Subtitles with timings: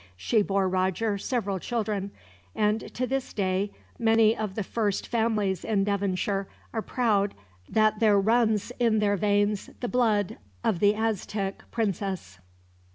[0.17, 2.09] She bore Roger several children,
[2.55, 7.35] and to this day many of the first families in Devonshire are proud
[7.69, 12.39] that there runs in their veins the blood of the Aztec princess.